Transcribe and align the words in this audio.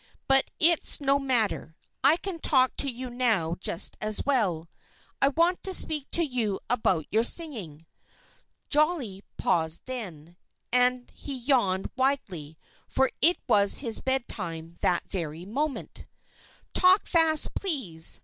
"But 0.27 0.49
it's 0.59 0.99
no 0.99 1.19
matter. 1.19 1.75
I 2.03 2.17
can 2.17 2.39
talk 2.39 2.75
to 2.77 2.89
you 2.89 3.11
now 3.11 3.53
just 3.59 3.95
as 4.01 4.25
well. 4.25 4.67
I 5.21 5.27
want 5.27 5.61
to 5.61 5.75
speak 5.75 6.09
to 6.13 6.25
you 6.25 6.59
about 6.71 7.05
your 7.11 7.23
singing." 7.23 7.85
Jolly 8.67 9.21
paused 9.37 9.85
then; 9.85 10.37
and 10.71 11.11
he 11.13 11.37
yawned 11.37 11.91
widely, 11.95 12.57
for 12.87 13.11
it 13.21 13.37
was 13.47 13.77
his 13.85 14.01
bed 14.01 14.27
time 14.27 14.73
that 14.81 15.07
very 15.07 15.45
moment. 15.45 16.05
"Talk 16.73 17.05
fast, 17.05 17.53
please!" 17.53 18.19